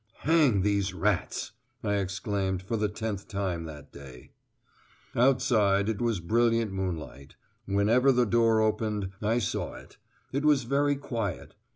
"Hang 0.21 0.61
these 0.63 0.95
rats," 0.95 1.51
I 1.83 1.97
exclaimed, 1.97 2.63
for 2.63 2.75
the 2.75 2.89
tenth 2.89 3.27
time 3.27 3.65
that 3.65 3.91
day. 3.93 4.31
Outside, 5.15 5.87
it 5.89 6.01
was 6.01 6.19
brilliant 6.19 6.71
moonlight: 6.71 7.35
whenever 7.67 8.11
the 8.11 8.25
door 8.25 8.61
opened, 8.61 9.11
I 9.21 9.37
saw 9.37 9.75
it. 9.75 9.97
It 10.31 10.43
was 10.43 10.63
very 10.63 10.95
quiet. 10.95 11.53